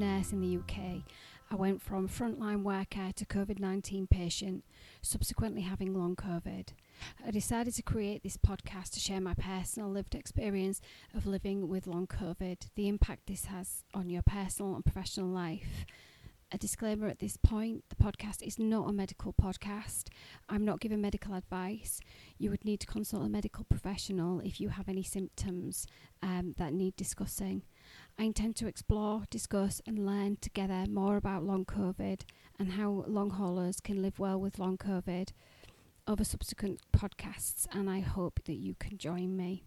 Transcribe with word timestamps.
nurse 0.00 0.32
in 0.32 0.40
the 0.40 0.56
UK. 0.56 1.02
I 1.50 1.56
went 1.56 1.82
from 1.82 2.08
frontline 2.08 2.62
worker 2.62 3.10
to 3.14 3.26
COVID 3.26 3.58
19 3.58 4.06
patient, 4.06 4.64
subsequently 5.02 5.60
having 5.60 5.92
long 5.92 6.16
COVID. 6.16 6.68
I 7.26 7.30
decided 7.30 7.74
to 7.74 7.82
create 7.82 8.22
this 8.22 8.38
podcast 8.38 8.92
to 8.92 9.00
share 9.00 9.20
my 9.20 9.34
personal 9.34 9.90
lived 9.90 10.14
experience 10.14 10.80
of 11.14 11.26
living 11.26 11.68
with 11.68 11.86
long 11.86 12.06
COVID, 12.06 12.70
the 12.76 12.88
impact 12.88 13.26
this 13.26 13.44
has 13.46 13.84
on 13.92 14.08
your 14.08 14.22
personal 14.22 14.74
and 14.74 14.84
professional 14.84 15.28
life. 15.28 15.84
A 16.52 16.58
disclaimer 16.58 17.06
at 17.06 17.18
this 17.18 17.36
point 17.36 17.84
the 17.90 17.94
podcast 17.94 18.42
is 18.42 18.58
not 18.58 18.88
a 18.88 18.92
medical 18.92 19.34
podcast. 19.34 20.08
I'm 20.48 20.64
not 20.64 20.80
giving 20.80 21.00
medical 21.02 21.34
advice. 21.34 22.00
You 22.38 22.50
would 22.50 22.64
need 22.64 22.80
to 22.80 22.86
consult 22.86 23.26
a 23.26 23.28
medical 23.28 23.64
professional 23.64 24.40
if 24.40 24.60
you 24.60 24.70
have 24.70 24.88
any 24.88 25.02
symptoms 25.02 25.86
um, 26.22 26.54
that 26.56 26.72
need 26.72 26.96
discussing. 26.96 27.62
I 28.20 28.24
intend 28.24 28.54
to 28.56 28.66
explore, 28.66 29.22
discuss, 29.30 29.80
and 29.86 30.04
learn 30.04 30.36
together 30.42 30.84
more 30.90 31.16
about 31.16 31.42
long 31.42 31.64
COVID 31.64 32.20
and 32.58 32.72
how 32.72 33.06
long 33.08 33.30
haulers 33.30 33.80
can 33.80 34.02
live 34.02 34.18
well 34.18 34.38
with 34.38 34.58
long 34.58 34.76
COVID 34.76 35.30
over 36.06 36.22
subsequent 36.22 36.80
podcasts, 36.92 37.66
and 37.72 37.88
I 37.88 38.00
hope 38.00 38.40
that 38.44 38.56
you 38.56 38.74
can 38.74 38.98
join 38.98 39.38
me. 39.38 39.64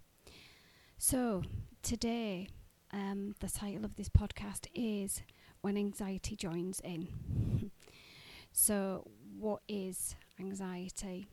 So, 1.00 1.42
today, 1.82 2.48
um, 2.92 3.34
the 3.40 3.50
title 3.50 3.86
of 3.86 3.96
this 3.96 4.10
podcast 4.10 4.68
is 4.76 5.24
When 5.62 5.76
Anxiety 5.76 6.36
Joins 6.36 6.80
In. 6.82 7.72
so, 8.52 9.08
what 9.36 9.64
is 9.68 10.16
anxiety? 10.40 11.26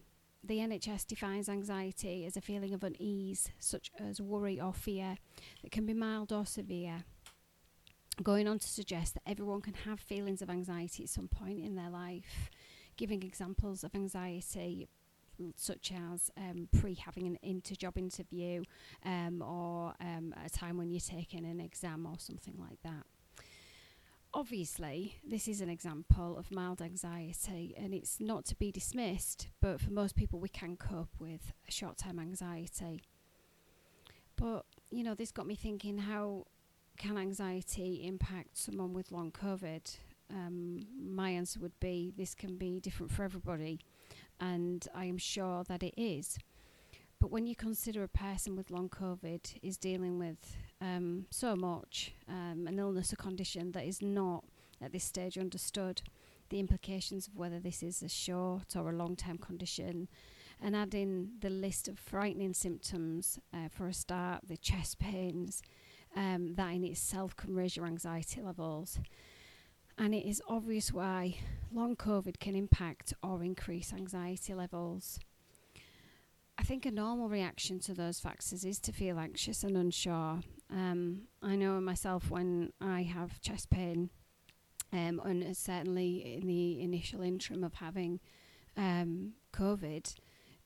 The 0.43 0.59
NHS 0.59 1.07
defines 1.07 1.49
anxiety 1.49 2.25
as 2.25 2.37
a 2.37 2.41
feeling 2.41 2.73
of 2.73 2.83
unease, 2.83 3.51
such 3.59 3.91
as 3.99 4.21
worry 4.21 4.59
or 4.61 4.73
fear, 4.73 5.17
that 5.63 5.71
can 5.71 5.85
be 5.85 5.93
mild 5.93 6.33
or 6.33 6.47
severe. 6.47 7.05
Going 8.23 8.49
on 8.49 8.59
to 8.59 8.67
suggest 8.67 9.15
that 9.15 9.23
everyone 9.27 9.61
can 9.61 9.75
have 9.75 10.01
feelings 10.01 10.41
of 10.41 10.51
anxiety 10.51 11.05
at 11.05 11.11
some 11.11 11.29
point 11.29 11.63
in 11.63 11.77
their 11.77 11.91
life, 11.91 12.51
giving 12.97 13.23
examples 13.23 13.85
of 13.85 13.95
anxiety 13.95 14.89
such 15.57 15.93
as 15.93 16.31
um, 16.37 16.69
pre 16.79 16.95
having 16.95 17.27
an 17.27 17.39
inter 17.43 17.75
job 17.75 17.97
interview 17.97 18.63
um, 19.05 19.43
or 19.43 19.95
um, 20.01 20.35
a 20.45 20.51
time 20.51 20.77
when 20.77 20.91
you're 20.91 21.01
taking 21.01 21.45
an 21.45 21.61
exam 21.61 22.07
or 22.07 22.19
something 22.19 22.57
like 22.59 22.79
that. 22.83 23.07
Obviously, 24.33 25.17
this 25.27 25.49
is 25.49 25.61
an 25.61 25.69
example 25.69 26.39
of 26.39 26.53
mild 26.53 26.81
anxiety 26.81 27.75
and 27.77 27.93
it's 27.93 28.21
not 28.21 28.45
to 28.45 28.55
be 28.55 28.71
dismissed, 28.71 29.49
but 29.61 29.81
for 29.81 29.91
most 29.91 30.15
people, 30.15 30.39
we 30.39 30.49
can 30.49 30.77
cope 30.77 31.11
with 31.19 31.53
short 31.69 31.99
term 31.99 32.21
anxiety. 32.21 33.03
But, 34.37 34.67
you 34.91 35.03
know, 35.03 35.15
this 35.15 35.33
got 35.33 35.47
me 35.47 35.57
thinking 35.57 35.99
how 35.99 36.47
can 36.97 37.19
anxiety 37.19 38.07
impact 38.07 38.57
someone 38.57 38.93
with 38.93 39.11
long 39.11 39.33
COVID? 39.33 39.97
Um, 40.31 40.87
my 40.97 41.31
answer 41.31 41.59
would 41.59 41.79
be 41.81 42.13
this 42.17 42.35
can 42.37 42.57
be 42.57 42.79
different 42.79 43.11
for 43.11 43.25
everybody 43.25 43.81
and 44.41 44.87
I 44.95 45.07
am 45.07 45.19
sure 45.19 45.65
that 45.65 45.83
it 45.83 45.95
is. 45.97 46.39
But 47.21 47.31
when 47.31 47.47
you 47.47 47.57
consider 47.57 48.03
a 48.03 48.09
person 48.09 48.57
with 48.57 48.71
long 48.71 48.89
COVID 48.89 49.59
is 49.63 49.77
dealing 49.77 50.19
with 50.19 50.57
um, 50.81 51.27
so 51.31 51.55
much, 51.57 52.15
um, 52.29 52.67
an 52.67 52.79
illness 52.79 53.13
or 53.13 53.17
condition 53.17 53.73
that 53.73 53.85
is 53.85 54.01
not 54.01 54.45
at 54.83 54.93
this 54.93 55.05
stage 55.05 55.37
understood, 55.37 56.03
the 56.49 56.59
implications 56.59 57.29
of 57.29 57.37
whether 57.37 57.61
this 57.61 57.83
is 57.83 58.03
a 58.03 58.09
short 58.09 58.75
or 58.75 58.91
a 58.91 58.97
long 58.97 59.15
term 59.17 59.39
condition, 59.39 60.09
and 60.61 60.75
adding 60.75 61.31
the 61.41 61.51
list 61.51 61.89
of 61.89 61.99
frightening 61.99 62.55
symptoms 62.55 63.39
uh, 63.55 63.69
for 63.71 63.89
a 63.89 63.95
start, 63.95 64.43
the 64.47 64.57
chest 64.57 64.99
pains, 64.99 65.63
um, 66.17 66.55
that 66.55 66.71
in 66.75 66.85
itself 66.85 67.37
can 67.37 67.55
raise 67.55 67.77
your 67.77 67.87
anxiety 67.87 68.41
levels. 68.41 68.99
And 69.97 70.15
it 70.15 70.27
is 70.27 70.43
obvious 70.49 70.93
why 70.93 71.37
long 71.73 71.95
COVID 71.95 72.39
can 72.41 72.57
impact 72.57 73.13
or 73.23 73.45
increase 73.45 73.93
anxiety 73.93 74.55
levels. 74.55 75.21
I 76.71 76.73
think 76.73 76.87
a 76.87 76.93
normal 76.93 77.29
reaction 77.29 77.81
to 77.81 77.95
those 77.95 78.21
factors 78.21 78.65
is 78.65 78.79
to 78.83 78.93
feel 78.93 79.19
anxious 79.19 79.65
and 79.65 79.77
unsure. 79.77 80.39
Um, 80.71 81.23
I 81.43 81.57
know 81.57 81.81
myself 81.81 82.31
when 82.31 82.73
I 82.81 83.03
have 83.03 83.41
chest 83.41 83.71
pain, 83.71 84.11
um, 84.93 85.21
and 85.25 85.57
certainly 85.57 86.37
in 86.37 86.47
the 86.47 86.81
initial 86.81 87.23
interim 87.23 87.65
of 87.65 87.75
having 87.75 88.21
um, 88.77 89.33
COVID, 89.53 90.15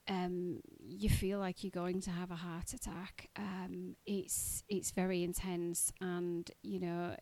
um, 0.07 0.61
you 0.79 1.09
feel 1.09 1.39
like 1.39 1.63
you're 1.63 1.71
going 1.71 2.01
to 2.01 2.11
have 2.11 2.29
a 2.29 2.35
heart 2.35 2.73
attack. 2.73 3.31
Um, 3.35 3.95
it's 4.05 4.63
it's 4.69 4.91
very 4.91 5.23
intense, 5.23 5.91
and 6.01 6.47
you 6.61 6.81
know, 6.81 7.15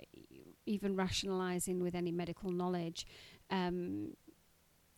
even 0.66 0.98
rationalising 0.98 1.82
with 1.82 1.96
any 1.96 2.12
medical 2.12 2.52
knowledge, 2.52 3.08
um, 3.50 4.10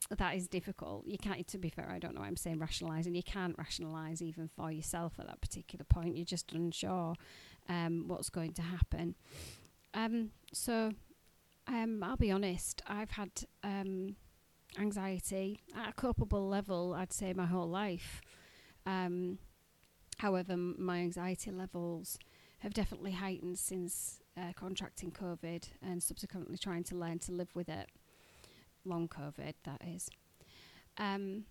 that 0.09 0.35
is 0.35 0.47
difficult. 0.47 1.07
You 1.07 1.17
can't. 1.17 1.45
To 1.47 1.57
be 1.57 1.69
fair, 1.69 1.89
I 1.89 1.99
don't 1.99 2.13
know. 2.13 2.21
Why 2.21 2.27
I'm 2.27 2.35
saying 2.35 2.59
rationalising. 2.59 3.15
You 3.15 3.23
can't 3.23 3.57
rationalise 3.57 4.21
even 4.21 4.47
for 4.47 4.71
yourself 4.71 5.13
at 5.19 5.27
that 5.27 5.41
particular 5.41 5.85
point. 5.85 6.15
You're 6.15 6.25
just 6.25 6.51
unsure 6.53 7.15
um, 7.67 8.05
what's 8.07 8.29
going 8.29 8.53
to 8.53 8.61
happen. 8.61 9.15
Um, 9.93 10.31
so, 10.53 10.91
um, 11.67 12.03
I'll 12.03 12.17
be 12.17 12.31
honest. 12.31 12.81
I've 12.87 13.11
had 13.11 13.31
um, 13.63 14.15
anxiety 14.79 15.61
at 15.75 15.89
a 15.89 15.93
culpable 15.93 16.47
level, 16.47 16.93
I'd 16.93 17.13
say, 17.13 17.33
my 17.33 17.45
whole 17.45 17.69
life. 17.69 18.21
Um, 18.85 19.39
however, 20.19 20.55
my 20.55 20.97
anxiety 20.99 21.51
levels 21.51 22.19
have 22.59 22.73
definitely 22.73 23.13
heightened 23.13 23.57
since 23.57 24.21
uh, 24.37 24.51
contracting 24.55 25.11
COVID 25.11 25.63
and 25.81 26.01
subsequently 26.01 26.57
trying 26.57 26.83
to 26.85 26.95
learn 26.95 27.19
to 27.19 27.31
live 27.31 27.49
with 27.55 27.69
it. 27.69 27.89
Long 28.85 29.07
COVID, 29.07 29.53
that 29.63 29.81
is. 29.85 30.09
Um, 30.97 31.45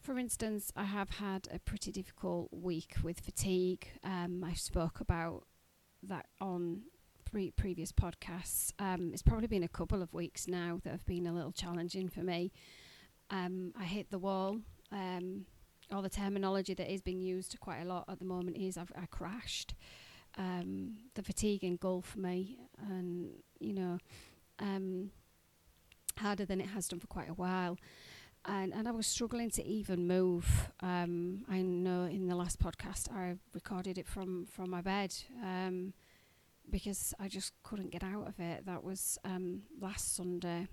for 0.00 0.18
instance, 0.18 0.72
I 0.76 0.84
have 0.84 1.10
had 1.10 1.48
a 1.52 1.58
pretty 1.58 1.90
difficult 1.90 2.48
week 2.52 2.94
with 3.02 3.20
fatigue. 3.20 3.88
Um, 4.04 4.44
I 4.44 4.54
spoke 4.54 5.00
about 5.00 5.44
that 6.02 6.26
on 6.40 6.82
pre- 7.30 7.50
previous 7.50 7.92
podcasts. 7.92 8.72
Um, 8.78 9.10
it's 9.12 9.22
probably 9.22 9.48
been 9.48 9.62
a 9.62 9.68
couple 9.68 10.02
of 10.02 10.12
weeks 10.14 10.46
now 10.46 10.80
that 10.84 10.90
have 10.90 11.06
been 11.06 11.26
a 11.26 11.32
little 11.32 11.52
challenging 11.52 12.08
for 12.08 12.20
me. 12.20 12.52
Um, 13.30 13.72
I 13.78 13.84
hit 13.84 14.10
the 14.10 14.18
wall. 14.18 14.58
Um, 14.92 15.46
all 15.92 16.02
the 16.02 16.10
terminology 16.10 16.74
that 16.74 16.92
is 16.92 17.00
being 17.00 17.20
used 17.20 17.58
quite 17.60 17.80
a 17.80 17.84
lot 17.84 18.04
at 18.08 18.18
the 18.18 18.24
moment 18.24 18.56
is 18.56 18.76
I've 18.76 18.92
I 18.96 19.06
crashed. 19.06 19.74
Um, 20.36 20.98
the 21.14 21.22
fatigue 21.22 21.64
engulfed 21.64 22.16
me, 22.16 22.58
and 22.90 23.30
you 23.58 23.72
know, 23.72 23.98
um, 24.58 25.10
harder 26.18 26.44
than 26.44 26.60
it 26.60 26.68
has 26.68 26.88
done 26.88 27.00
for 27.00 27.06
quite 27.06 27.28
a 27.28 27.34
while. 27.34 27.78
And, 28.44 28.72
and 28.72 28.86
I 28.86 28.92
was 28.92 29.06
struggling 29.06 29.50
to 29.50 29.64
even 29.64 30.06
move. 30.06 30.70
Um, 30.80 31.44
I 31.50 31.60
know 31.60 32.04
in 32.04 32.28
the 32.28 32.36
last 32.36 32.60
podcast 32.60 33.12
I 33.12 33.36
recorded 33.52 33.98
it 33.98 34.06
from, 34.06 34.46
from 34.46 34.70
my 34.70 34.80
bed. 34.80 35.14
Um, 35.42 35.92
because 36.70 37.14
I 37.18 37.28
just 37.28 37.52
couldn't 37.62 37.90
get 37.90 38.02
out 38.02 38.28
of 38.28 38.38
it. 38.38 38.66
That 38.66 38.84
was 38.84 39.18
um, 39.24 39.62
last 39.80 40.14
Sunday. 40.14 40.68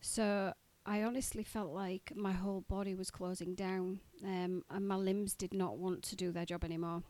So 0.00 0.52
I 0.84 1.02
honestly 1.02 1.42
felt 1.42 1.72
like 1.72 2.12
my 2.14 2.32
whole 2.32 2.62
body 2.62 2.94
was 2.94 3.10
closing 3.10 3.54
down 3.54 4.00
um, 4.24 4.62
and 4.70 4.88
my 4.88 4.96
limbs 4.96 5.34
did 5.34 5.52
not 5.52 5.78
want 5.78 6.02
to 6.04 6.16
do 6.16 6.30
their 6.30 6.44
job 6.44 6.64
anymore. 6.64 7.02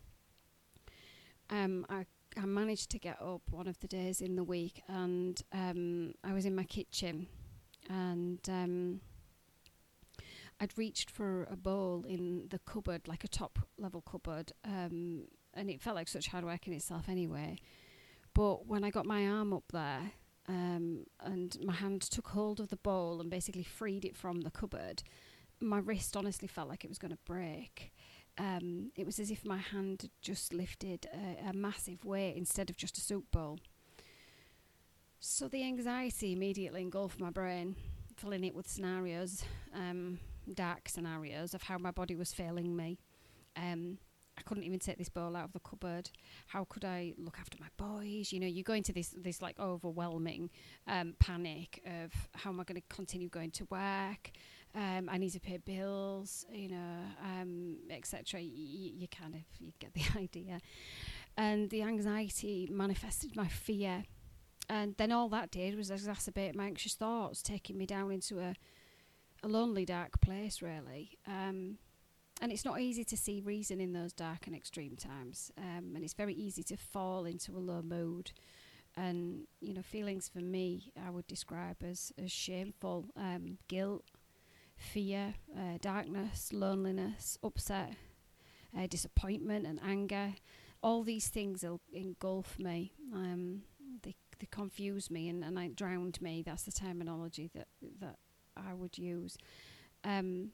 Um, 1.50 1.86
I, 1.88 2.06
I 2.36 2.46
managed 2.46 2.90
to 2.90 2.98
get 2.98 3.20
up 3.20 3.42
one 3.50 3.68
of 3.68 3.78
the 3.80 3.88
days 3.88 4.20
in 4.20 4.36
the 4.36 4.44
week 4.44 4.82
and 4.88 5.40
um, 5.52 6.14
I 6.24 6.32
was 6.32 6.46
in 6.46 6.54
my 6.56 6.64
kitchen 6.64 7.28
and 7.88 8.40
um, 8.48 9.00
I'd 10.60 10.76
reached 10.78 11.10
for 11.10 11.44
a 11.50 11.56
bowl 11.56 12.04
in 12.08 12.46
the 12.50 12.58
cupboard, 12.58 13.06
like 13.06 13.24
a 13.24 13.28
top 13.28 13.58
level 13.78 14.00
cupboard, 14.00 14.52
um, 14.64 15.24
and 15.54 15.70
it 15.70 15.80
felt 15.80 15.96
like 15.96 16.08
such 16.08 16.28
hard 16.28 16.44
work 16.44 16.66
in 16.66 16.72
itself 16.72 17.08
anyway. 17.08 17.58
But 18.34 18.66
when 18.66 18.84
I 18.84 18.90
got 18.90 19.06
my 19.06 19.26
arm 19.26 19.52
up 19.52 19.64
there 19.72 20.12
um, 20.48 21.06
and 21.20 21.56
my 21.64 21.74
hand 21.74 22.02
took 22.02 22.28
hold 22.28 22.60
of 22.60 22.68
the 22.68 22.76
bowl 22.76 23.20
and 23.20 23.30
basically 23.30 23.62
freed 23.62 24.04
it 24.04 24.16
from 24.16 24.42
the 24.42 24.50
cupboard, 24.50 25.02
my 25.60 25.78
wrist 25.78 26.16
honestly 26.16 26.48
felt 26.48 26.68
like 26.68 26.84
it 26.84 26.90
was 26.90 26.98
going 26.98 27.12
to 27.12 27.18
break. 27.24 27.92
Um, 28.38 28.92
it 28.94 29.06
was 29.06 29.18
as 29.18 29.30
if 29.30 29.46
my 29.46 29.56
hand 29.56 30.02
had 30.02 30.10
just 30.20 30.52
lifted 30.52 31.06
a, 31.12 31.48
a 31.48 31.52
massive 31.54 32.04
weight 32.04 32.36
instead 32.36 32.68
of 32.68 32.76
just 32.76 32.98
a 32.98 33.00
soup 33.00 33.24
bowl. 33.30 33.58
So 35.20 35.48
the 35.48 35.62
anxiety 35.64 36.32
immediately 36.32 36.82
engulfed 36.82 37.20
my 37.20 37.30
brain, 37.30 37.74
filling 38.16 38.44
it 38.44 38.54
with 38.54 38.68
scenarios, 38.68 39.44
um, 39.74 40.18
dark 40.54 40.88
scenarios 40.88 41.54
of 41.54 41.62
how 41.62 41.78
my 41.78 41.90
body 41.90 42.14
was 42.14 42.32
failing 42.32 42.76
me. 42.76 42.98
Um, 43.56 43.98
I 44.38 44.42
couldn't 44.42 44.64
even 44.64 44.78
take 44.78 44.98
this 44.98 45.08
bowl 45.08 45.34
out 45.34 45.44
of 45.44 45.52
the 45.54 45.60
cupboard. 45.60 46.10
How 46.48 46.64
could 46.64 46.84
I 46.84 47.14
look 47.16 47.38
after 47.40 47.56
my 47.58 47.68
boys? 47.78 48.32
You 48.32 48.40
know, 48.40 48.46
you 48.46 48.62
go 48.62 48.74
into 48.74 48.92
this 48.92 49.14
this 49.16 49.40
like 49.40 49.58
overwhelming 49.58 50.50
um, 50.86 51.14
panic 51.18 51.82
of 51.86 52.12
how 52.34 52.50
am 52.50 52.60
I 52.60 52.64
going 52.64 52.80
to 52.80 52.94
continue 52.94 53.30
going 53.30 53.50
to 53.52 53.64
work? 53.70 54.30
Um, 54.74 55.08
I 55.10 55.16
need 55.16 55.30
to 55.30 55.40
pay 55.40 55.56
bills, 55.56 56.44
you 56.52 56.68
know, 56.68 56.98
um, 57.24 57.78
etc. 57.88 58.40
Y- 58.40 58.92
you 58.98 59.08
kind 59.08 59.34
of 59.34 59.40
you 59.58 59.72
get 59.78 59.94
the 59.94 60.02
idea. 60.18 60.60
And 61.38 61.70
the 61.70 61.82
anxiety 61.82 62.68
manifested 62.70 63.34
my 63.34 63.48
fear 63.48 64.04
and 64.68 64.94
then 64.96 65.12
all 65.12 65.28
that 65.30 65.50
did 65.50 65.76
was 65.76 65.90
exacerbate 65.90 66.54
my 66.54 66.66
anxious 66.66 66.94
thoughts, 66.94 67.42
taking 67.42 67.78
me 67.78 67.86
down 67.86 68.10
into 68.10 68.38
a, 68.40 68.54
a 69.42 69.48
lonely, 69.48 69.84
dark 69.84 70.20
place, 70.20 70.62
really. 70.62 71.18
Um, 71.26 71.78
and 72.42 72.52
it's 72.52 72.64
not 72.64 72.80
easy 72.80 73.04
to 73.04 73.16
see 73.16 73.40
reason 73.40 73.80
in 73.80 73.92
those 73.92 74.12
dark 74.12 74.46
and 74.46 74.54
extreme 74.54 74.96
times. 74.96 75.50
Um, 75.56 75.92
and 75.94 76.04
it's 76.04 76.14
very 76.14 76.34
easy 76.34 76.62
to 76.64 76.76
fall 76.76 77.24
into 77.24 77.56
a 77.56 77.58
low 77.58 77.82
mood. 77.82 78.32
And, 78.96 79.46
you 79.60 79.72
know, 79.74 79.82
feelings 79.82 80.28
for 80.28 80.40
me, 80.40 80.92
I 81.06 81.10
would 81.10 81.26
describe 81.26 81.82
as, 81.82 82.12
as 82.22 82.30
shameful, 82.30 83.06
um, 83.16 83.58
guilt, 83.68 84.04
fear, 84.76 85.34
uh, 85.56 85.78
darkness, 85.80 86.52
loneliness, 86.52 87.38
upset, 87.42 87.94
uh, 88.76 88.86
disappointment, 88.86 89.66
and 89.66 89.80
anger. 89.86 90.34
All 90.82 91.02
these 91.02 91.28
things 91.28 91.62
will 91.62 91.80
engulf 91.92 92.58
me. 92.58 92.92
Um, 93.14 93.62
they, 94.38 94.46
they 94.46 94.48
confuse 94.50 95.10
me 95.10 95.28
and, 95.28 95.44
and 95.44 95.56
like 95.56 95.76
drowned 95.76 96.20
me. 96.20 96.42
That's 96.44 96.62
the 96.62 96.72
terminology 96.72 97.50
that, 97.54 97.68
that 98.00 98.16
I 98.56 98.74
would 98.74 98.98
use. 98.98 99.36
Um, 100.04 100.50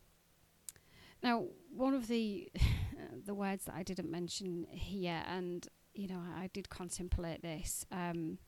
now, 1.22 1.44
one 1.74 1.94
of 1.94 2.08
the 2.08 2.50
the 3.26 3.34
words 3.34 3.64
that 3.66 3.74
I 3.74 3.82
didn't 3.82 4.10
mention 4.10 4.66
here, 4.70 5.22
and 5.26 5.66
you 5.94 6.08
know, 6.08 6.20
I, 6.36 6.44
I 6.44 6.50
did 6.52 6.68
contemplate 6.68 7.42
this 7.42 7.86
um, 7.92 8.38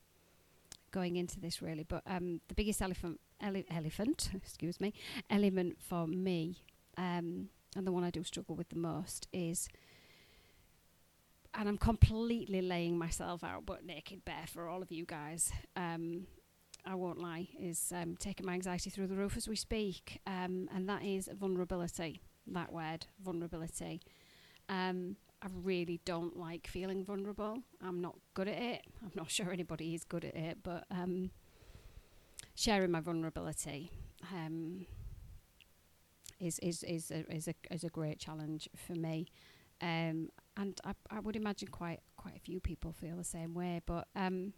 going 0.91 1.17
into 1.17 1.41
this 1.41 1.63
really, 1.63 1.85
but 1.85 2.03
um, 2.07 2.41
the 2.49 2.55
biggest 2.55 2.83
elephant, 2.83 3.21
ele- 3.41 3.65
elephant, 3.71 4.31
excuse 4.35 4.81
me, 4.81 4.93
element 5.31 5.77
for 5.81 6.07
me, 6.07 6.59
um, 6.97 7.49
and 7.77 7.87
the 7.87 7.93
one 7.93 8.05
I 8.05 8.11
do 8.11 8.25
struggle 8.25 8.57
with 8.57 8.69
the 8.71 8.79
most 8.79 9.29
is, 9.33 9.69
and 11.55 11.69
I'm 11.69 11.79
completely 11.79 12.63
laying 12.63 12.99
myself 12.99 13.45
out, 13.45 13.65
but 13.67 13.85
naked 13.85 14.25
bare 14.25 14.47
for 14.47 14.69
all 14.69 14.83
of 14.83 14.91
you 14.91 15.05
guys. 15.05 15.53
Um, 15.77 16.27
I 16.87 16.95
won't 16.95 17.19
lie, 17.19 17.49
is 17.59 17.93
um, 17.95 18.17
taking 18.19 18.45
my 18.45 18.53
anxiety 18.53 18.91
through 18.91 19.07
the 19.07 19.17
roof 19.17 19.37
as 19.37 19.49
we 19.49 19.57
speak, 19.57 20.21
um, 20.27 20.69
and 20.75 20.89
that 20.89 21.03
is 21.03 21.29
vulnerability 21.33 22.21
that 22.49 22.73
word, 22.73 23.07
vulnerability. 23.23 24.01
Um, 24.69 25.17
I 25.43 25.49
really 25.63 26.01
don't 26.05 26.37
like 26.37 26.67
feeling 26.67 27.05
vulnerable. 27.05 27.59
I'm 27.83 28.01
not 28.01 28.17
good 28.35 28.49
at 28.49 28.61
it. 28.61 28.83
I'm 29.03 29.13
not 29.15 29.31
sure 29.31 29.53
anybody 29.53 29.95
is 29.95 30.05
good 30.05 30.25
at 30.25 30.35
it, 30.35 30.59
but 30.63 30.85
um, 30.91 31.31
sharing 32.55 32.91
my 32.91 33.01
vulnerability 33.01 33.91
um, 34.33 34.87
is 36.41 36.59
is 36.61 36.83
is 36.85 37.11
a, 37.11 37.35
is 37.35 37.49
a 37.49 37.55
is 37.71 37.85
a 37.85 37.89
great 37.89 38.19
challenge 38.19 38.69
for 38.77 38.95
me. 38.95 39.27
Um, 39.81 40.31
and 40.57 40.81
I, 40.85 40.93
I 41.11 41.21
would 41.21 41.37
imagine 41.37 41.69
quite 41.69 42.01
quite 42.17 42.37
a 42.37 42.41
few 42.41 42.61
people 42.61 42.93
feel 42.93 43.17
the 43.17 43.25
same 43.25 43.55
way. 43.55 43.81
But 43.85 44.09
um, 44.15 44.53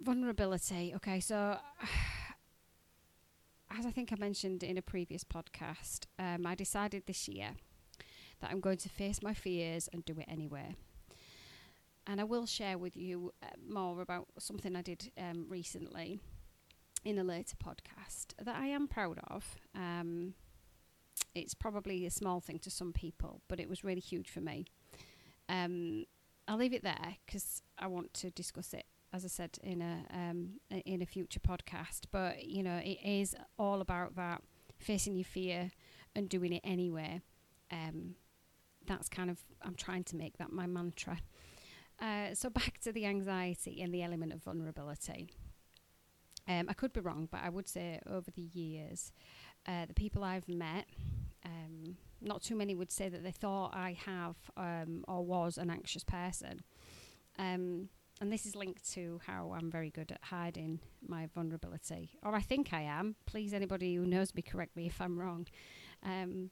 vulnerability. 0.00 0.92
Okay, 0.96 1.20
so 1.20 1.58
as 3.78 3.86
I 3.86 3.90
think 3.90 4.12
I 4.12 4.16
mentioned 4.16 4.62
in 4.62 4.78
a 4.78 4.82
previous 4.82 5.24
podcast, 5.24 6.06
um, 6.18 6.46
I 6.46 6.54
decided 6.54 7.04
this 7.06 7.28
year 7.28 7.50
that 8.40 8.50
I'm 8.50 8.60
going 8.60 8.78
to 8.78 8.88
face 8.88 9.22
my 9.22 9.34
fears 9.34 9.88
and 9.92 10.04
do 10.04 10.14
it 10.18 10.26
anyway. 10.28 10.74
And 12.06 12.20
I 12.20 12.24
will 12.24 12.46
share 12.46 12.78
with 12.78 12.96
you 12.96 13.32
uh, 13.42 13.46
more 13.68 14.00
about 14.00 14.26
something 14.38 14.74
I 14.74 14.82
did 14.82 15.12
um, 15.18 15.46
recently 15.48 16.18
in 17.04 17.18
a 17.18 17.24
later 17.24 17.56
podcast 17.56 18.34
that 18.42 18.56
I 18.56 18.66
am 18.66 18.88
proud 18.88 19.20
of. 19.28 19.58
Um, 19.74 20.34
it's 21.34 21.54
probably 21.54 22.06
a 22.06 22.10
small 22.10 22.40
thing 22.40 22.58
to 22.60 22.70
some 22.70 22.92
people, 22.92 23.42
but 23.48 23.60
it 23.60 23.68
was 23.68 23.84
really 23.84 24.00
huge 24.00 24.30
for 24.30 24.40
me. 24.40 24.66
Um, 25.48 26.04
I'll 26.48 26.56
leave 26.56 26.72
it 26.72 26.82
there 26.82 27.16
because 27.26 27.62
I 27.78 27.86
want 27.86 28.12
to 28.14 28.30
discuss 28.30 28.72
it 28.72 28.86
as 29.12 29.24
I 29.24 29.28
said 29.28 29.58
in 29.62 29.82
a 29.82 30.04
um, 30.12 30.60
in 30.70 31.02
a 31.02 31.06
future 31.06 31.40
podcast. 31.40 32.02
But 32.10 32.44
you 32.44 32.62
know, 32.62 32.80
it 32.82 32.98
is 33.04 33.34
all 33.58 33.80
about 33.80 34.16
that 34.16 34.42
facing 34.78 35.16
your 35.16 35.24
fear 35.24 35.70
and 36.14 36.28
doing 36.28 36.52
it 36.52 36.62
anyway. 36.64 37.20
Um, 37.70 38.14
that's 38.86 39.08
kind 39.08 39.30
of 39.30 39.38
I'm 39.62 39.74
trying 39.74 40.04
to 40.04 40.16
make 40.16 40.38
that 40.38 40.52
my 40.52 40.66
mantra. 40.66 41.18
Uh, 42.00 42.34
so 42.34 42.48
back 42.50 42.78
to 42.80 42.92
the 42.92 43.06
anxiety 43.06 43.80
and 43.82 43.92
the 43.92 44.02
element 44.02 44.32
of 44.32 44.42
vulnerability. 44.42 45.30
Um, 46.48 46.66
I 46.68 46.72
could 46.72 46.92
be 46.92 47.00
wrong, 47.00 47.28
but 47.30 47.42
I 47.44 47.48
would 47.48 47.68
say 47.68 48.00
over 48.08 48.30
the 48.30 48.42
years, 48.42 49.12
uh, 49.66 49.86
the 49.86 49.94
people 49.94 50.24
I've 50.24 50.48
met, 50.48 50.86
um, 51.44 51.96
not 52.20 52.42
too 52.42 52.56
many 52.56 52.74
would 52.74 52.90
say 52.90 53.08
that 53.08 53.22
they 53.22 53.30
thought 53.30 53.74
I 53.74 53.96
have 54.04 54.36
um, 54.56 55.04
or 55.08 55.24
was 55.24 55.58
an 55.58 55.70
anxious 55.70 56.04
person. 56.04 56.62
Um, 57.38 57.88
and 58.20 58.30
this 58.30 58.44
is 58.44 58.54
linked 58.54 58.90
to 58.92 59.20
how 59.26 59.54
I'm 59.56 59.70
very 59.70 59.90
good 59.90 60.12
at 60.12 60.20
hiding 60.24 60.80
my 61.06 61.26
vulnerability, 61.34 62.10
or 62.22 62.34
I 62.34 62.42
think 62.42 62.74
I 62.74 62.82
am. 62.82 63.16
Please, 63.24 63.54
anybody 63.54 63.94
who 63.94 64.04
knows 64.04 64.34
me, 64.34 64.42
correct 64.42 64.76
me 64.76 64.86
if 64.86 65.00
I'm 65.00 65.18
wrong. 65.18 65.46
Um, 66.02 66.50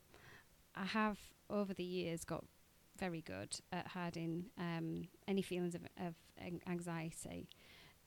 I 0.74 0.84
have 0.84 1.18
over 1.50 1.74
the 1.74 1.84
years 1.84 2.24
got 2.24 2.44
very 2.98 3.20
good 3.20 3.58
at 3.70 3.88
hiding 3.88 4.46
um, 4.58 5.08
any 5.26 5.42
feelings 5.42 5.74
of, 5.74 5.82
of 6.04 6.14
anxiety, 6.66 7.48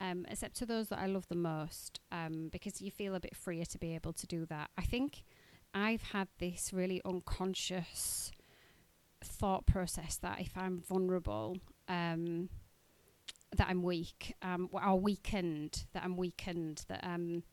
um, 0.01 0.25
except 0.29 0.55
to 0.57 0.65
those 0.65 0.89
that 0.89 0.99
I 0.99 1.05
love 1.05 1.27
the 1.27 1.35
most, 1.35 1.99
um, 2.11 2.49
because 2.51 2.81
you 2.81 2.89
feel 2.89 3.13
a 3.13 3.19
bit 3.19 3.35
freer 3.35 3.65
to 3.65 3.77
be 3.77 3.93
able 3.93 4.13
to 4.13 4.25
do 4.25 4.47
that. 4.47 4.71
I 4.75 4.81
think 4.81 5.23
I've 5.75 6.01
had 6.01 6.27
this 6.39 6.71
really 6.73 7.01
unconscious 7.05 8.31
thought 9.23 9.67
process 9.67 10.17
that 10.17 10.41
if 10.41 10.57
I'm 10.57 10.81
vulnerable, 10.81 11.57
um, 11.87 12.49
that 13.55 13.67
I'm 13.69 13.83
weak, 13.83 14.33
um, 14.41 14.69
or 14.71 14.99
weakened, 14.99 15.85
that 15.93 16.03
I'm 16.03 16.17
weakened, 16.17 16.83
that 16.87 17.03
um, 17.03 17.43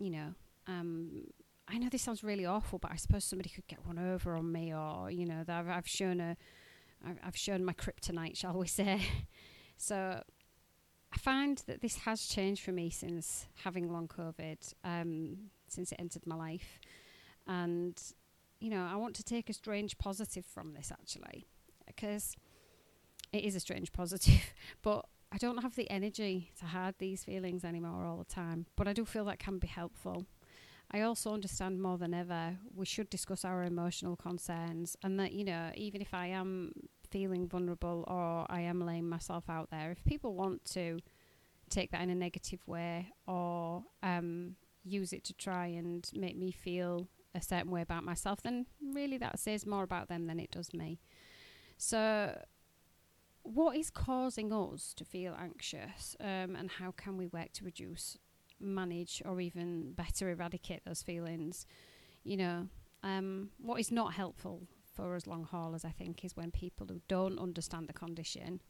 you 0.00 0.10
know, 0.10 0.34
um, 0.66 1.28
I 1.68 1.78
know 1.78 1.88
this 1.88 2.02
sounds 2.02 2.24
really 2.24 2.44
awful, 2.44 2.80
but 2.80 2.90
I 2.90 2.96
suppose 2.96 3.24
somebody 3.24 3.50
could 3.50 3.68
get 3.68 3.86
one 3.86 4.00
over 4.00 4.34
on 4.34 4.50
me, 4.50 4.74
or 4.74 5.08
you 5.08 5.24
know, 5.24 5.44
that 5.44 5.56
I've, 5.56 5.68
I've 5.68 5.88
shown 5.88 6.20
a, 6.20 6.36
I've 7.22 7.36
shown 7.36 7.64
my 7.64 7.74
kryptonite, 7.74 8.36
shall 8.36 8.58
we 8.58 8.66
say? 8.66 9.02
so 9.76 10.20
I 11.14 11.16
find 11.16 11.62
that 11.68 11.80
this 11.80 11.98
has 11.98 12.26
changed 12.26 12.62
for 12.62 12.72
me 12.72 12.90
since 12.90 13.46
having 13.62 13.92
long 13.92 14.08
COVID, 14.08 14.74
um, 14.82 15.36
since 15.68 15.92
it 15.92 16.00
entered 16.00 16.26
my 16.26 16.34
life, 16.34 16.80
and 17.46 18.00
you 18.58 18.70
know, 18.70 18.88
I 18.90 18.96
want 18.96 19.14
to 19.16 19.22
take 19.22 19.48
a 19.48 19.52
strange 19.52 19.96
positive 19.96 20.44
from 20.44 20.72
this 20.74 20.90
actually, 20.90 21.46
because 21.86 22.34
it 23.32 23.44
is 23.44 23.54
a 23.54 23.60
strange 23.60 23.92
positive, 24.00 24.54
but 24.82 25.06
I 25.30 25.38
don't 25.38 25.62
have 25.62 25.76
the 25.76 25.90
energy 25.90 26.50
to 26.58 26.66
hide 26.66 26.94
these 26.98 27.24
feelings 27.24 27.64
anymore 27.64 28.06
all 28.06 28.16
the 28.16 28.24
time. 28.24 28.66
But 28.76 28.88
I 28.88 28.92
do 28.92 29.04
feel 29.04 29.24
that 29.26 29.38
can 29.38 29.58
be 29.58 29.66
helpful. 29.68 30.26
I 30.90 31.00
also 31.00 31.32
understand 31.32 31.82
more 31.82 31.98
than 31.98 32.14
ever 32.14 32.56
we 32.74 32.86
should 32.86 33.10
discuss 33.10 33.44
our 33.44 33.64
emotional 33.64 34.16
concerns 34.16 34.96
and 35.02 35.18
that, 35.18 35.32
you 35.32 35.44
know, 35.44 35.70
even 35.74 36.00
if 36.00 36.14
I 36.14 36.26
am 36.28 36.72
feeling 37.14 37.46
vulnerable 37.46 38.02
or 38.08 38.44
I 38.50 38.62
am 38.62 38.84
laying 38.84 39.08
myself 39.08 39.44
out 39.48 39.70
there, 39.70 39.92
if 39.92 40.04
people 40.04 40.34
want 40.34 40.64
to 40.72 40.98
take 41.70 41.92
that 41.92 42.02
in 42.02 42.10
a 42.10 42.14
negative 42.14 42.66
way 42.66 43.12
or 43.28 43.84
um, 44.02 44.56
use 44.82 45.12
it 45.12 45.22
to 45.24 45.32
try 45.32 45.66
and 45.66 46.10
make 46.12 46.36
me 46.36 46.50
feel 46.50 47.06
a 47.32 47.40
certain 47.40 47.70
way 47.70 47.82
about 47.82 48.02
myself, 48.02 48.42
then 48.42 48.66
really 48.92 49.16
that 49.18 49.38
says 49.38 49.64
more 49.64 49.84
about 49.84 50.08
them 50.08 50.26
than 50.26 50.40
it 50.40 50.50
does 50.50 50.74
me. 50.74 50.98
So 51.76 52.36
what 53.44 53.76
is 53.76 53.90
causing 53.90 54.52
us 54.52 54.92
to 54.94 55.04
feel 55.04 55.36
anxious 55.38 56.16
um, 56.18 56.56
and 56.56 56.68
how 56.80 56.90
can 56.90 57.16
we 57.16 57.28
work 57.28 57.52
to 57.52 57.64
reduce, 57.64 58.18
manage, 58.58 59.22
or 59.24 59.40
even 59.40 59.92
better 59.92 60.30
eradicate 60.30 60.84
those 60.84 61.04
feelings? 61.04 61.64
You 62.24 62.38
know, 62.38 62.68
um, 63.04 63.50
what 63.58 63.78
is 63.78 63.92
not 63.92 64.14
helpful 64.14 64.66
for 64.94 65.14
us 65.14 65.26
long 65.26 65.44
haulers, 65.44 65.84
I 65.84 65.90
think, 65.90 66.24
is 66.24 66.36
when 66.36 66.50
people 66.50 66.86
who 66.86 67.00
don't 67.08 67.38
understand 67.38 67.88
the 67.88 67.92
condition 67.92 68.60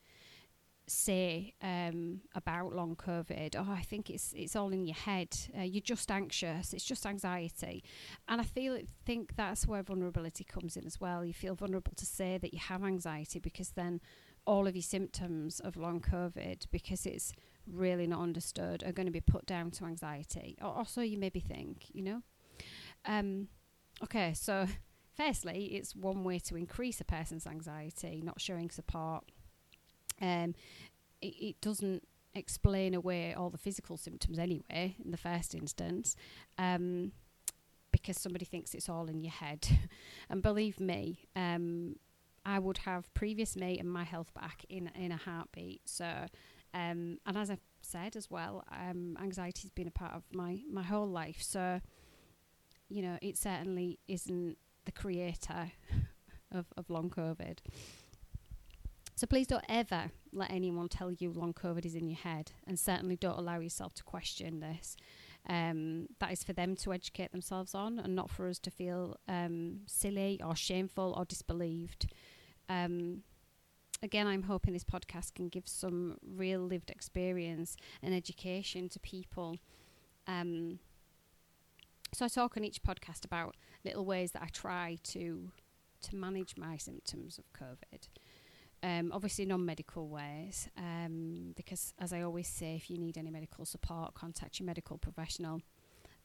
say 0.87 1.55
um, 1.63 2.21
about 2.35 2.75
long 2.75 2.95
COVID, 2.97 3.57
oh, 3.57 3.73
I 3.73 3.83
think 3.83 4.11
it's 4.11 4.33
it's 4.37 4.55
all 4.55 4.73
in 4.73 4.87
your 4.87 4.97
head. 4.97 5.37
Uh, 5.57 5.63
you're 5.63 5.81
just 5.81 6.11
anxious. 6.11 6.73
It's 6.73 6.85
just 6.85 7.07
anxiety, 7.07 7.83
and 8.29 8.41
I 8.41 8.45
feel 8.45 8.79
think 9.05 9.37
that's 9.37 9.67
where 9.67 9.83
vulnerability 9.83 10.45
comes 10.45 10.77
in 10.77 10.87
as 10.87 11.01
well. 11.01 11.25
You 11.25 11.33
feel 11.33 11.55
vulnerable 11.55 11.93
to 11.97 12.07
say 12.07 12.39
that 12.39 12.53
you 12.53 12.61
have 12.61 12.85
anxiety 12.85 13.39
because 13.39 13.71
then 13.71 14.01
all 14.47 14.67
of 14.67 14.77
your 14.77 14.83
symptoms 14.83 15.61
of 15.61 15.77
long 15.77 16.01
COVID 16.01 16.67
because 16.71 17.07
it's 17.07 17.33
really 17.67 18.07
not 18.07 18.21
understood 18.21 18.83
are 18.85 18.93
going 18.93 19.07
to 19.07 19.13
be 19.13 19.21
put 19.21 19.47
down 19.47 19.71
to 19.71 19.85
anxiety. 19.85 20.57
Also, 20.61 21.01
you 21.01 21.17
maybe 21.17 21.41
think, 21.41 21.87
you 21.93 22.03
know. 22.03 22.23
Um, 23.07 23.49
okay, 24.03 24.35
so 24.35 24.67
firstly, 25.17 25.67
it's 25.75 25.95
one 25.95 26.25
way 26.25 26.39
to 26.41 26.57
increase 26.57 27.01
a 27.01 27.05
person's 27.05 27.47
anxiety, 27.47 28.21
not 28.25 28.41
showing 28.41 28.71
support. 28.71 29.25
Um, 30.21 30.55
it, 31.21 31.35
it 31.41 31.61
doesn't 31.61 32.07
explain 32.35 32.95
away 32.95 33.33
all 33.35 33.51
the 33.51 33.59
physical 33.59 33.97
symptoms 33.97 34.39
anyway, 34.39 34.97
in 35.05 35.11
the 35.11 35.17
first 35.17 35.55
instance. 35.55 36.17
Um, 36.59 37.13
because 37.93 38.19
somebody 38.19 38.45
thinks 38.45 38.75
it's 38.75 38.89
all 38.89 39.07
in 39.07 39.21
your 39.23 39.33
head. 39.33 39.67
and 40.29 40.43
believe 40.43 40.81
me, 40.81 41.29
um, 41.37 41.97
I 42.45 42.59
would 42.59 42.79
have 42.79 43.13
previous 43.15 43.55
me 43.57 43.79
and 43.79 43.91
my 43.91 44.03
health 44.03 44.35
back 44.35 44.65
in 44.69 44.91
in 44.97 45.13
a 45.13 45.17
heartbeat. 45.17 45.83
So 45.89 46.27
Um, 46.75 47.19
and 47.25 47.39
as 47.39 47.51
I've 47.51 47.61
said 47.83 48.17
as 48.17 48.29
well, 48.31 48.65
um, 48.73 49.17
anxiety's 49.23 49.71
been 49.71 49.87
a 49.87 49.93
part 49.93 50.13
of 50.13 50.25
my, 50.33 50.61
my 50.69 50.83
whole 50.83 51.07
life. 51.09 51.41
So, 51.41 51.81
you 52.89 53.01
know, 53.01 53.17
it 53.23 53.39
certainly 53.39 54.01
isn't 54.09 54.59
the 54.85 54.93
creator 54.93 55.73
of, 56.53 56.67
of 56.77 56.91
long 56.91 57.11
COVID. 57.11 57.59
So 59.17 59.27
please 59.27 59.47
don't 59.47 59.65
ever 59.69 60.11
let 60.33 60.51
anyone 60.51 60.89
tell 60.89 61.13
you 61.13 61.33
long 61.33 61.53
COVID 61.53 61.87
is 61.87 61.95
in 61.95 62.09
your 62.09 62.19
head, 62.19 62.53
and 62.67 62.79
certainly 62.79 63.17
don't 63.17 63.39
allow 63.39 63.61
yourself 63.61 63.95
to 63.95 64.03
question 64.03 64.61
this. 64.61 64.97
Um, 65.49 66.09
that 66.21 66.33
is 66.33 66.43
for 66.43 66.53
them 66.53 66.75
to 66.77 66.93
educate 66.93 67.31
themselves 67.31 67.75
on, 67.75 67.99
and 67.99 68.17
not 68.17 68.31
for 68.31 68.49
us 68.49 68.59
to 68.61 68.71
feel 68.71 69.17
um, 69.29 69.81
silly 69.87 70.41
or 70.45 70.57
shameful 70.57 71.15
or 71.17 71.25
disbelieved. 71.25 72.13
Um, 72.69 73.23
again, 74.03 74.27
I'm 74.27 74.45
hoping 74.45 74.73
this 74.73 74.85
podcast 74.85 75.35
can 75.35 75.49
give 75.49 75.69
some 75.69 76.17
real 76.27 76.61
lived 76.61 76.91
experience 76.91 77.77
and 78.03 78.15
education 78.15 78.89
to 78.89 78.99
people. 78.99 79.59
Um, 80.27 80.81
so 82.15 82.25
I 82.25 82.29
talk 82.29 82.57
on 82.57 82.65
each 82.65 82.83
podcast 82.83 83.25
about 83.25 83.57
little 83.85 84.05
ways 84.05 84.33
that 84.33 84.43
I 84.43 84.49
try 84.53 84.99
to 85.05 85.51
to 86.03 86.17
manage 86.17 86.55
my 86.57 86.77
symptoms 86.77 87.39
of 87.39 87.45
COVID. 87.53 88.09
Um, 88.83 89.13
obviously, 89.13 89.47
non 89.47 89.65
medical 89.65 90.09
ways, 90.09 90.69
um, 90.77 91.55
because 91.57 91.95
as 91.99 92.13
I 92.13 92.23
always 92.23 92.49
say, 92.49 92.77
if 92.77 92.91
you 92.91 92.99
need 92.99 93.17
any 93.17 93.31
medical 93.31 93.65
support, 93.65 94.15
contact 94.15 94.61
your 94.61 94.67
medical 94.67 94.99
professional. 94.99 95.63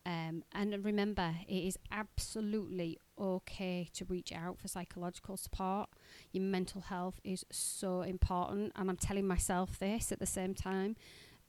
Um, 0.06 0.44
and 0.54 0.84
remember, 0.84 1.36
it 1.48 1.68
is 1.68 1.78
absolutely 1.92 2.98
okay 3.20 3.90
to 3.94 4.06
reach 4.06 4.32
out 4.34 4.58
for 4.60 4.68
psychological 4.68 5.38
support. 5.38 5.90
Your 6.32 6.44
mental 6.44 6.82
health 6.82 7.20
is 7.24 7.46
so 7.52 8.02
important, 8.02 8.74
and 8.76 8.90
I'm 8.90 8.98
telling 8.98 9.28
myself 9.28 9.78
this 9.80 10.12
at 10.12 10.20
the 10.20 10.26
same 10.26 10.54
time 10.54 10.96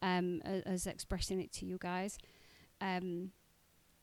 um, 0.03 0.43
as, 0.45 0.63
as, 0.63 0.87
expressing 0.87 1.41
it 1.41 1.53
to 1.55 1.67
you 1.67 1.79
guys. 1.79 2.19
Um, 2.81 3.33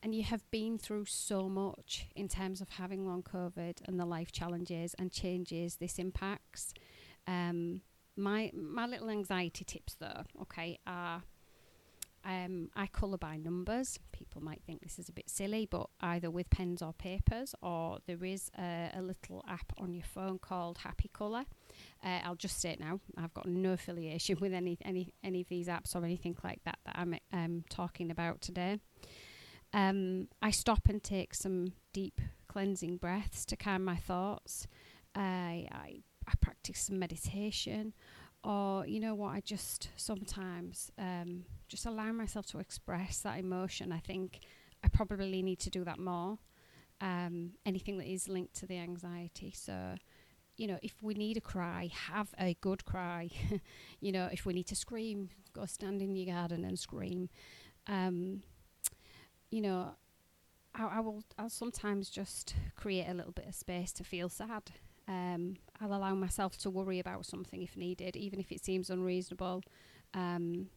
and 0.04 0.14
you 0.14 0.24
have 0.24 0.50
been 0.52 0.78
through 0.78 1.06
so 1.06 1.50
much 1.50 2.08
in 2.16 2.28
terms 2.28 2.62
of 2.62 2.70
having 2.70 3.06
long 3.06 3.24
COVID 3.24 3.78
and 3.88 4.00
the 4.00 4.06
life 4.06 4.32
challenges 4.32 4.94
and 5.00 5.12
changes 5.12 5.78
this 5.78 5.98
impacts. 6.00 6.74
Um, 7.26 7.82
my 8.16 8.52
my 8.54 8.86
little 8.88 9.10
anxiety 9.10 9.64
tips 9.64 9.96
though, 9.96 10.24
okay, 10.42 10.80
are 10.88 11.24
um, 12.28 12.70
I 12.76 12.88
colour 12.88 13.18
by 13.18 13.38
numbers. 13.38 14.00
People 14.12 14.44
might 14.44 14.62
think 14.66 14.82
this 14.82 15.00
is 15.00 15.08
a 15.08 15.14
bit 15.14 15.30
silly, 15.30 15.66
but 15.66 15.88
either 16.02 16.30
with 16.30 16.50
pens 16.50 16.82
or 16.82 16.92
papers, 16.92 17.56
or 17.62 18.00
there 18.06 18.24
is 18.24 18.52
a, 18.58 18.92
a 18.94 19.02
little 19.02 19.46
app 19.48 19.72
on 19.78 19.94
your 19.94 20.04
phone 20.04 20.38
called 20.38 20.80
Happy 20.80 21.10
Colour. 21.14 21.46
Uh, 22.04 22.20
I'll 22.26 22.36
just 22.36 22.60
say 22.60 22.72
it 22.72 22.82
now. 22.82 23.00
I've 23.18 23.34
got 23.34 23.48
no 23.48 23.74
affiliation 23.74 24.38
with 24.42 24.54
any 24.54 24.78
any 24.84 25.14
any 25.24 25.42
of 25.42 25.48
these 25.48 25.68
apps 25.68 25.96
or 25.96 26.04
anything 26.04 26.36
like 26.44 26.62
that 26.66 26.80
that 26.86 26.98
I'm 26.98 27.16
um, 27.32 27.64
talking 27.70 28.12
about 28.12 28.42
today. 28.42 28.80
Um, 29.74 30.28
I 30.42 30.52
stop 30.52 30.88
and 30.88 31.04
take 31.04 31.34
some 31.34 31.74
deep 31.94 32.22
cleansing 32.48 32.98
breaths 32.98 33.46
to 33.46 33.56
calm 33.56 33.84
my 33.84 33.98
thoughts. 33.98 34.68
I, 35.16 35.68
I, 35.72 36.02
I 36.28 36.34
practice 36.40 36.80
some 36.80 37.00
meditation, 37.00 37.94
or 38.44 38.86
you 38.88 39.00
know 39.00 39.16
what, 39.16 39.30
I 39.30 39.42
just 39.42 39.90
sometimes 39.96 40.92
um, 40.98 41.46
just 41.68 41.86
allow 41.86 42.12
myself 42.12 42.46
to 42.48 42.60
express 42.60 43.20
that 43.20 43.40
emotion. 43.40 43.92
I 43.92 44.00
think 44.00 44.40
I 44.84 44.88
probably 44.88 45.42
need 45.42 45.60
to 45.60 45.70
do 45.70 45.84
that 45.84 46.00
more. 46.00 46.40
Um, 47.00 47.52
anything 47.66 47.98
that 48.00 48.08
is 48.08 48.28
linked 48.28 48.56
to 48.56 48.66
the 48.66 48.78
anxiety. 48.78 49.54
So, 49.56 49.96
you 50.56 50.68
know, 50.68 50.80
if 50.82 50.94
we 51.04 51.14
need 51.14 51.38
a 51.38 51.42
cry, 51.42 51.92
have 52.08 52.30
a 52.40 52.56
good 52.62 52.86
cry. 52.86 53.30
you 54.00 54.12
know, 54.12 54.30
if 54.32 54.46
we 54.46 54.54
need 54.54 54.68
to 54.68 54.76
scream, 54.76 55.30
go 55.54 55.66
stand 55.66 56.02
in 56.02 56.16
your 56.16 56.34
garden 56.34 56.64
and 56.64 56.80
scream. 56.80 57.30
Um, 57.86 58.42
you 59.50 59.62
know, 59.62 59.92
I, 60.76 60.86
I, 60.86 61.00
will. 61.00 61.24
I'll 61.38 61.50
sometimes 61.50 62.10
just 62.10 62.56
create 62.76 63.08
a 63.08 63.14
little 63.14 63.32
bit 63.32 63.48
of 63.48 63.56
space 63.56 63.92
to 63.94 64.04
feel 64.04 64.30
sad. 64.30 64.64
Um, 65.08 65.56
I'll 65.80 65.94
allow 65.94 66.14
myself 66.16 66.58
to 66.60 66.70
worry 66.70 67.00
about 67.00 67.26
something 67.26 67.62
if 67.62 67.78
needed, 67.78 68.16
even 68.16 68.40
if 68.40 68.52
it 68.52 68.64
seems 68.64 68.90
unreasonable. 68.90 69.64
Um, 70.14 70.68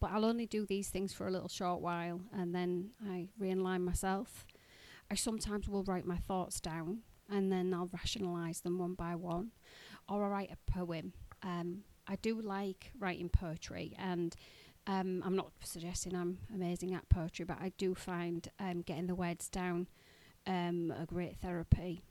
but 0.00 0.10
I'll 0.12 0.24
only 0.24 0.46
do 0.46 0.66
these 0.66 0.88
things 0.88 1.12
for 1.12 1.26
a 1.26 1.30
little 1.30 1.48
short 1.48 1.80
while, 1.80 2.20
and 2.32 2.54
then 2.54 2.90
I 3.06 3.28
realign 3.40 3.80
myself. 3.80 4.46
I 5.10 5.14
sometimes 5.14 5.68
will 5.68 5.84
write 5.84 6.06
my 6.06 6.16
thoughts 6.16 6.60
down, 6.60 7.00
and 7.30 7.52
then 7.52 7.72
I'll 7.72 7.90
rationalise 7.92 8.60
them 8.60 8.78
one 8.78 8.94
by 8.94 9.14
one, 9.14 9.52
or 10.08 10.24
I 10.24 10.28
write 10.28 10.50
a 10.52 10.70
poem. 10.70 11.12
Um, 11.42 11.84
I 12.06 12.16
do 12.16 12.40
like 12.40 12.92
writing 12.98 13.28
poetry, 13.28 13.94
and 13.98 14.34
um, 14.86 15.22
I'm 15.24 15.36
not 15.36 15.52
suggesting 15.62 16.14
I'm 16.14 16.38
amazing 16.54 16.94
at 16.94 17.08
poetry, 17.08 17.44
but 17.44 17.58
I 17.60 17.72
do 17.78 17.94
find 17.94 18.46
um, 18.58 18.82
getting 18.82 19.06
the 19.06 19.14
words 19.14 19.48
down 19.48 19.88
um, 20.46 20.92
a 21.00 21.06
great 21.06 21.36
therapy. 21.38 22.02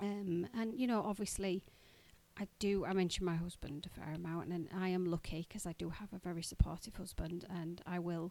Um, 0.00 0.46
and 0.54 0.78
you 0.78 0.86
know, 0.86 1.02
obviously, 1.04 1.64
I 2.38 2.46
do. 2.58 2.84
I 2.84 2.92
mentioned 2.92 3.26
my 3.26 3.36
husband 3.36 3.86
a 3.86 4.00
fair 4.00 4.14
amount, 4.14 4.48
and 4.48 4.68
I 4.76 4.88
am 4.88 5.04
lucky 5.04 5.46
because 5.48 5.66
I 5.66 5.74
do 5.78 5.90
have 5.90 6.12
a 6.12 6.18
very 6.18 6.42
supportive 6.42 6.96
husband, 6.96 7.46
and 7.50 7.80
I 7.86 7.98
will, 7.98 8.30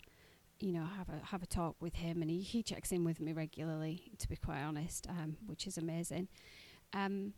you 0.59 0.71
know, 0.71 0.85
have 0.97 1.09
a 1.09 1.25
have 1.25 1.43
a 1.43 1.47
talk 1.47 1.75
with 1.81 1.95
him, 1.95 2.21
and 2.21 2.31
he, 2.31 2.41
he 2.41 2.63
checks 2.63 2.91
in 2.91 3.03
with 3.03 3.19
me 3.19 3.33
regularly. 3.33 4.11
To 4.17 4.29
be 4.29 4.37
quite 4.37 4.61
honest, 4.61 5.07
um, 5.09 5.37
which 5.45 5.67
is 5.67 5.77
amazing. 5.77 6.29
Um, 6.93 7.33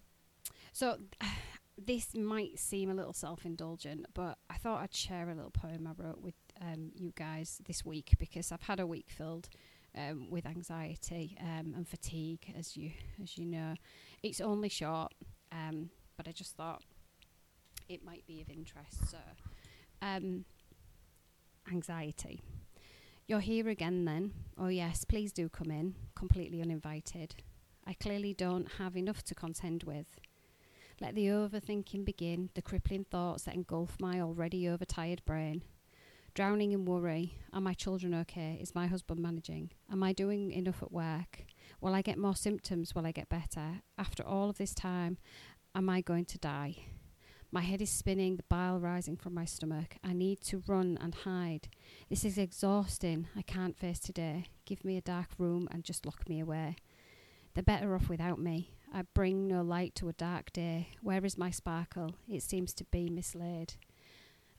so 0.72 0.98
this 1.78 2.16
might 2.16 2.60
seem 2.60 2.90
a 2.90 2.94
little 2.94 3.14
self 3.14 3.46
indulgent, 3.46 4.06
but 4.14 4.38
I 4.50 4.56
thought 4.56 4.82
I'd 4.82 4.94
share 4.94 5.30
a 5.30 5.36
little 5.36 5.52
poem 5.52 5.88
I 5.88 6.02
wrote 6.02 6.22
with 6.22 6.36
um, 6.62 6.92
you 6.96 7.12
guys 7.16 7.60
this 7.66 7.84
week 7.84 8.14
because 8.20 8.52
I've 8.52 8.62
had 8.62 8.80
a 8.80 8.88
week 8.88 9.08
filled 9.10 9.50
um, 9.98 10.30
with 10.30 10.46
anxiety 10.46 11.38
um, 11.40 11.74
and 11.76 11.88
fatigue, 11.88 12.54
as 12.58 12.78
you 12.78 12.92
as 13.22 13.38
you 13.38 13.46
know. 13.46 13.76
It's 14.22 14.42
only 14.42 14.70
short, 14.70 15.14
um, 15.52 15.90
but 16.18 16.28
I 16.28 16.32
just 16.32 16.56
thought 16.56 16.84
it 17.90 18.04
might 18.04 18.26
be 18.26 18.42
of 18.42 18.50
interest. 18.50 19.10
So, 19.10 19.18
um, 20.02 20.46
anxiety. 21.72 22.42
You're 23.26 23.40
here 23.40 23.70
again, 23.70 24.06
then. 24.06 24.34
Oh 24.58 24.68
yes, 24.68 25.06
please 25.06 25.32
do 25.32 25.50
come 25.50 25.72
in, 25.72 25.96
completely 26.14 26.62
uninvited. 26.62 27.36
I 27.86 27.94
clearly 27.94 28.34
don't 28.34 28.74
have 28.74 28.96
enough 28.96 29.24
to 29.24 29.36
contend 29.36 29.84
with. 29.84 30.08
Let 31.02 31.16
the 31.16 31.28
overthinking 31.28 32.06
begin, 32.06 32.50
the 32.54 32.62
crippling 32.62 33.06
thoughts 33.10 33.44
that 33.44 33.56
engulf 33.56 34.00
my 34.00 34.22
already 34.22 34.70
overtired 34.70 35.24
brain. 35.26 35.64
Drowning 36.34 36.72
in 36.72 36.86
worry. 36.86 37.38
Are 37.52 37.62
my 37.62 37.74
children 37.74 38.14
okay? 38.16 38.58
Is 38.62 38.76
my 38.76 38.88
husband 38.88 39.20
managing? 39.20 39.72
Am 39.92 40.02
I 40.02 40.14
doing 40.14 40.52
enough 40.52 40.82
at 40.82 40.92
work? 40.92 41.46
Will 41.82 41.94
I 41.94 42.02
get 42.02 42.18
more 42.18 42.36
symptoms? 42.36 42.96
Will 42.96 43.06
I 43.06 43.12
get 43.12 43.30
better? 43.30 43.82
After 43.98 44.24
all 44.24 44.50
of 44.50 44.58
this 44.58 44.74
time, 44.74 45.18
am 45.76 45.90
I 45.90 46.02
going 46.02 46.26
to 46.26 46.38
die? 46.38 46.76
My 47.52 47.62
head 47.62 47.82
is 47.84 47.92
spinning, 47.92 48.38
the 48.38 48.44
bile 48.50 48.80
rising 48.80 49.16
from 49.16 49.36
my 49.36 49.46
stomach. 49.46 49.98
I 50.04 50.14
need 50.14 50.42
to 50.46 50.64
run 50.66 50.98
and 51.00 51.14
hide. 51.14 51.70
This 52.10 52.26
is 52.26 52.40
exhausting. 52.40 53.28
I 53.36 53.44
can't 53.44 53.78
face 53.78 54.00
today. 54.00 54.48
Give 54.66 54.84
me 54.84 54.98
a 54.98 55.02
dark 55.02 55.28
room 55.38 55.68
and 55.72 55.84
just 55.84 56.06
lock 56.06 56.28
me 56.28 56.40
away. 56.40 56.78
They're 57.54 57.62
better 57.64 57.94
off 57.94 58.10
without 58.10 58.40
me. 58.40 58.72
I 58.94 59.02
bring 59.16 59.48
no 59.48 59.64
light 59.64 59.96
to 59.96 60.08
a 60.08 60.14
dark 60.14 60.54
day. 60.54 60.90
Where 61.02 61.26
is 61.26 61.38
my 61.38 61.50
sparkle? 61.50 62.16
It 62.30 62.44
seems 62.44 62.74
to 62.76 62.84
be 62.84 63.10
mislaid. 63.10 63.74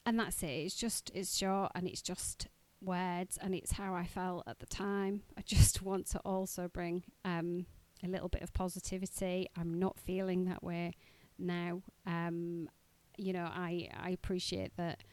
And 0.05 0.19
that's 0.19 0.43
it. 0.43 0.49
It's 0.49 0.75
just, 0.75 1.11
it's 1.14 1.37
short 1.37 1.71
and 1.75 1.87
it's 1.87 2.03
just 2.03 2.49
words 2.83 3.38
and 3.41 3.55
it's 3.55 3.73
how 3.73 3.95
I 3.95 4.05
felt 4.05 4.45
at 4.49 4.59
the 4.59 4.67
time. 4.67 5.23
I 5.38 5.43
just 5.43 5.83
want 5.83 6.07
to 6.09 6.19
also 6.25 6.69
bring 6.69 7.05
um, 7.25 7.67
a 8.03 8.09
little 8.09 8.29
bit 8.29 8.43
of 8.43 8.53
positivity. 8.53 9.49
I'm 9.57 9.79
not 9.79 10.00
feeling 10.00 10.47
that 10.47 10.64
way 10.64 10.95
now. 11.38 11.83
Um, 12.05 12.69
you 13.17 13.33
know, 13.33 13.49
I, 13.50 13.88
I 13.97 14.11
appreciate 14.11 14.76
that, 14.76 15.05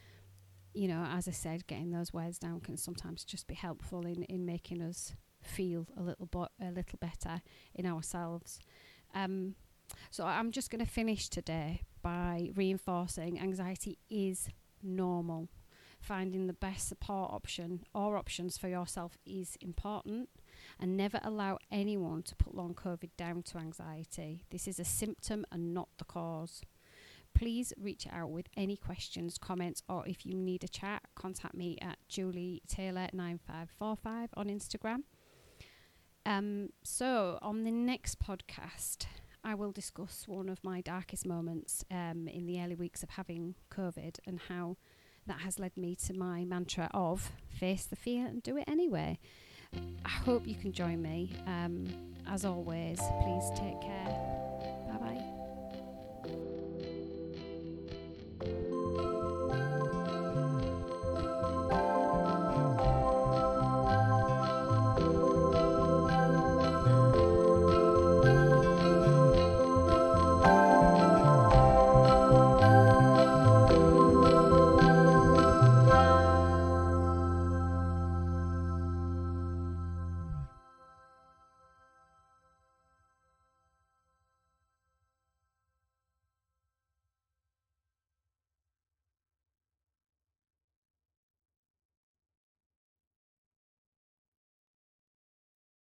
you 0.74 0.88
know, 0.88 1.06
as 1.08 1.28
I 1.28 1.32
said, 1.32 1.68
getting 1.68 1.92
those 1.92 2.12
words 2.12 2.40
down 2.40 2.60
can 2.62 2.75
sometimes 2.75 3.24
just 3.24 3.46
be 3.46 3.54
helpful 3.54 4.08
in, 4.08 4.24
in 4.24 4.46
making 4.48 4.82
us 4.82 5.13
feel 5.44 5.86
a 5.96 6.01
little, 6.01 6.25
bo- 6.25 6.48
a 6.60 6.72
little 6.72 6.98
better 7.00 7.42
in 7.75 7.86
ourselves. 7.86 8.60
Um, 9.13 9.56
so 10.10 10.25
I'm 10.25 10.51
just 10.51 10.70
going 10.70 10.84
to 10.84 10.91
finish 10.91 11.30
today 11.30 11.82
by 12.01 12.50
reinforcing 12.56 13.39
anxiety 13.39 13.98
is 14.10 14.50
normal. 14.82 15.50
Finding 16.00 16.48
the 16.48 16.53
best 16.53 16.88
support 16.88 17.32
option 17.32 17.84
or 17.94 18.18
options 18.18 18.58
for 18.58 18.68
yourself 18.68 19.18
is 19.25 19.56
important 19.62 20.30
and 20.80 20.98
never 20.98 21.20
allow 21.24 21.60
anyone 21.72 22.24
to 22.24 22.36
put 22.36 22.56
long 22.56 22.74
COVID 22.74 23.12
down 23.18 23.44
to 23.44 23.60
anxiety. 23.60 24.44
This 24.50 24.68
is 24.68 24.80
a 24.80 24.84
symptom 24.84 25.46
and 25.51 25.74
not 25.74 25.89
the 26.00 26.06
cause. 26.06 26.63
Please 27.34 27.72
reach 27.80 28.08
out 28.12 28.32
with 28.32 28.48
any 28.58 28.75
questions, 28.75 29.38
comments, 29.38 29.84
or 29.88 30.06
if 30.08 30.25
you 30.25 30.34
need 30.34 30.63
a 30.63 30.68
chat, 30.68 31.03
contact 31.15 31.53
me 31.53 31.77
at 31.82 31.98
Julie 32.10 32.62
Taylor9545 32.68 34.30
on 34.36 34.48
Instagram. 34.48 35.03
Um, 36.25 36.70
so, 36.84 37.40
on 37.42 37.63
the 37.63 37.72
next 37.72 38.20
podcast, 38.20 39.06
I 39.44 39.56
will 39.56 39.72
discuss 39.72 40.25
one 40.28 40.50
of 40.50 40.63
my 40.63 40.82
darkest 40.82 41.25
moments 41.25 41.84
um, 41.90 42.28
in 42.28 42.46
the 42.46 42.62
early 42.62 42.75
weeks 42.75 43.01
of 43.01 43.12
having 43.12 43.56
COVID 43.72 44.20
and 44.28 44.40
how 44.48 44.78
that 45.25 45.42
has 45.42 45.60
led 45.60 45.75
me 45.75 45.96
to 45.96 46.13
my 46.13 46.46
mantra 46.46 46.90
of 46.94 47.32
face 47.50 47.86
the 47.86 47.96
fear 47.96 48.25
and 48.25 48.44
do 48.44 48.58
it 48.58 48.66
anyway. 48.68 49.20
I 50.06 50.10
hope 50.10 50.48
you 50.48 50.56
can 50.56 50.72
join 50.72 51.01
me. 51.01 51.34
Um, 51.48 51.88
as 52.28 52.46
always, 52.46 53.00
please 53.24 53.50
take 53.56 53.82
care 53.82 54.31